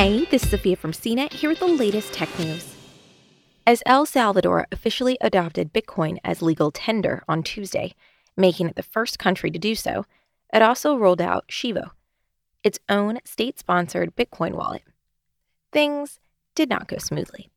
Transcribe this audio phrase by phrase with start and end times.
[0.00, 2.74] Hey, this is Sophia from CNET here with the latest tech news.
[3.66, 7.92] As El Salvador officially adopted Bitcoin as legal tender on Tuesday,
[8.34, 10.06] making it the first country to do so,
[10.54, 11.90] it also rolled out Chivo,
[12.64, 14.84] its own state sponsored Bitcoin wallet.
[15.70, 16.18] Things
[16.54, 17.50] did not go smoothly.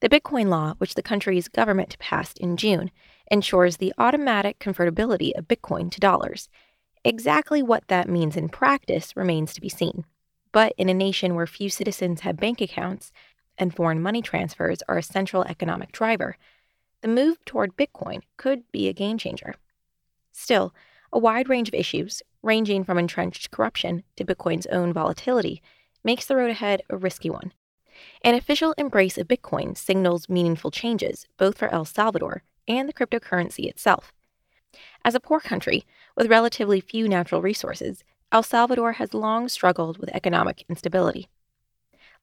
[0.00, 2.90] The Bitcoin law, which the country's government passed in June,
[3.30, 6.48] ensures the automatic convertibility of Bitcoin to dollars.
[7.04, 10.06] Exactly what that means in practice remains to be seen.
[10.54, 13.10] But in a nation where few citizens have bank accounts
[13.58, 16.36] and foreign money transfers are a central economic driver,
[17.00, 19.56] the move toward Bitcoin could be a game changer.
[20.30, 20.72] Still,
[21.12, 25.60] a wide range of issues, ranging from entrenched corruption to Bitcoin's own volatility,
[26.04, 27.52] makes the road ahead a risky one.
[28.22, 33.68] An official embrace of Bitcoin signals meaningful changes both for El Salvador and the cryptocurrency
[33.68, 34.12] itself.
[35.04, 35.84] As a poor country
[36.16, 38.04] with relatively few natural resources,
[38.34, 41.28] El Salvador has long struggled with economic instability.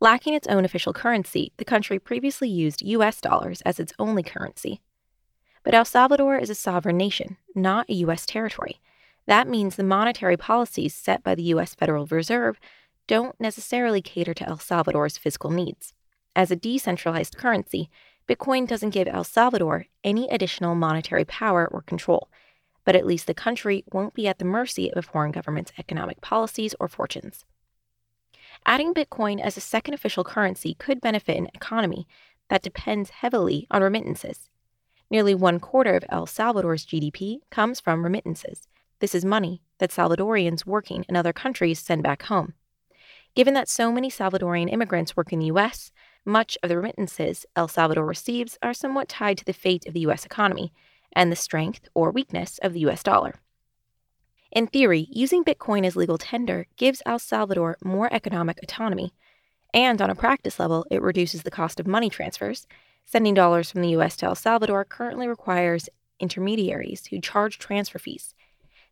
[0.01, 4.81] Lacking its own official currency, the country previously used US dollars as its only currency.
[5.63, 8.81] But El Salvador is a sovereign nation, not a US territory.
[9.25, 12.59] That means the monetary policies set by the US Federal Reserve
[13.07, 15.93] don't necessarily cater to El Salvador's fiscal needs.
[16.35, 17.89] As a decentralized currency,
[18.27, 22.29] Bitcoin doesn't give El Salvador any additional monetary power or control,
[22.85, 26.21] but at least the country won't be at the mercy of a foreign government's economic
[26.21, 27.45] policies or fortunes.
[28.65, 32.07] Adding Bitcoin as a second official currency could benefit an economy
[32.49, 34.49] that depends heavily on remittances.
[35.09, 38.67] Nearly one quarter of El Salvador's GDP comes from remittances.
[38.99, 42.53] This is money that Salvadorians working in other countries send back home.
[43.33, 45.91] Given that so many Salvadorian immigrants work in the U.S.,
[46.23, 50.01] much of the remittances El Salvador receives are somewhat tied to the fate of the
[50.01, 50.25] U.S.
[50.25, 50.71] economy,
[51.13, 53.35] and the strength or weakness of the US dollar.
[54.51, 59.13] In theory, using Bitcoin as legal tender gives El Salvador more economic autonomy,
[59.73, 62.67] and on a practice level, it reduces the cost of money transfers.
[63.05, 65.89] Sending dollars from the US to El Salvador currently requires
[66.19, 68.35] intermediaries who charge transfer fees.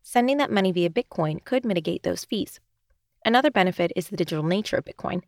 [0.02, 2.58] Sending that money via Bitcoin could mitigate those fees.
[3.24, 5.22] Another benefit is the digital nature of Bitcoin.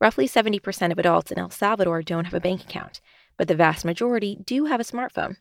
[0.00, 3.00] Roughly 70% of adults in El Salvador don't have a bank account,
[3.36, 5.36] but the vast majority do have a smartphone.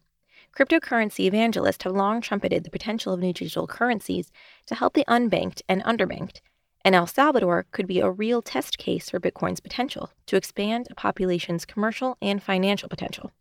[0.56, 4.32] Cryptocurrency evangelists have long trumpeted the potential of new digital currencies
[4.68, 6.42] to help the unbanked and underbanked,
[6.86, 10.96] and El Salvador could be a real test case for Bitcoin's potential to expand a
[10.96, 13.32] population's commercial and financial potential.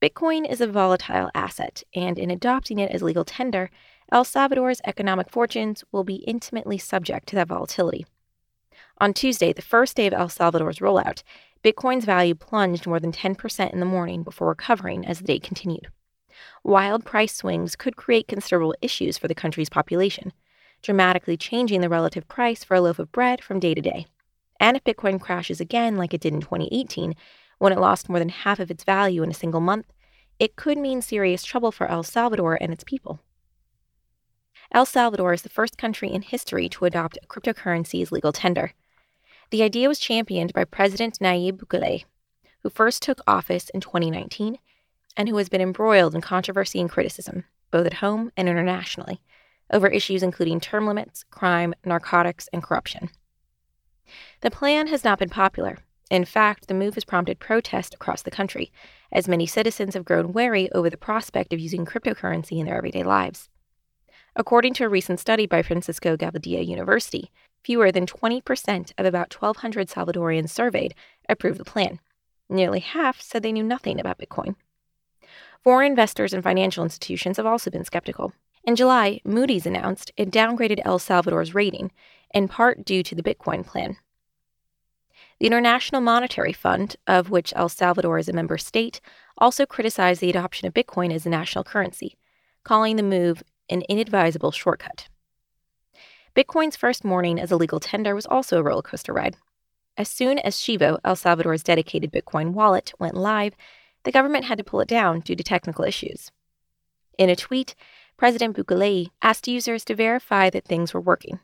[0.00, 3.70] Bitcoin is a volatile asset, and in adopting it as legal tender,
[4.12, 8.06] El Salvador's economic fortunes will be intimately subject to that volatility.
[8.98, 11.22] On Tuesday, the first day of El Salvador's rollout,
[11.62, 15.88] Bitcoin's value plunged more than 10% in the morning before recovering as the day continued.
[16.64, 20.32] Wild price swings could create considerable issues for the country's population,
[20.82, 24.06] dramatically changing the relative price for a loaf of bread from day to day.
[24.58, 27.14] And if Bitcoin crashes again like it did in 2018,
[27.58, 29.86] when it lost more than half of its value in a single month,
[30.38, 33.20] it could mean serious trouble for El Salvador and its people.
[34.72, 38.72] El Salvador is the first country in history to adopt a cryptocurrency as legal tender.
[39.50, 42.04] The idea was championed by President Nayib Bukele,
[42.62, 44.58] who first took office in 2019
[45.16, 49.20] and who has been embroiled in controversy and criticism, both at home and internationally,
[49.72, 53.10] over issues including term limits, crime, narcotics, and corruption.
[54.40, 55.78] The plan has not been popular.
[56.12, 58.70] In fact, the move has prompted protest across the country,
[59.10, 63.02] as many citizens have grown wary over the prospect of using cryptocurrency in their everyday
[63.02, 63.48] lives.
[64.36, 67.30] According to a recent study by Francisco Gavidia University,
[67.64, 70.94] fewer than 20% of about 1,200 Salvadorians surveyed
[71.28, 71.98] approved the plan.
[72.48, 74.54] Nearly half said they knew nothing about Bitcoin.
[75.62, 78.32] Foreign investors and financial institutions have also been skeptical.
[78.64, 81.90] In July, Moody's announced it downgraded El Salvador's rating,
[82.32, 83.96] in part due to the Bitcoin plan.
[85.38, 89.00] The International Monetary Fund, of which El Salvador is a member state,
[89.38, 92.16] also criticized the adoption of Bitcoin as a national currency,
[92.62, 95.08] calling the move an inadvisable shortcut.
[96.34, 99.36] Bitcoin's first morning as a legal tender was also a roller coaster ride.
[99.96, 103.54] As soon as Chivo, El Salvador's dedicated Bitcoin wallet, went live,
[104.04, 106.30] the government had to pull it down due to technical issues.
[107.18, 107.74] In a tweet,
[108.16, 111.40] President Bukele asked users to verify that things were working.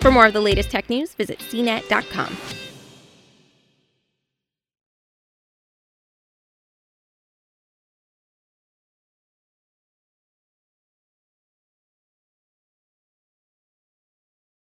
[0.00, 2.36] For more of the latest tech news, visit cnet.com.